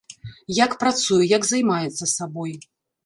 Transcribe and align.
Як 0.65 0.71
працуе, 0.83 1.19
як 1.37 1.45
займаецца 1.51 2.11
сабой. 2.17 2.57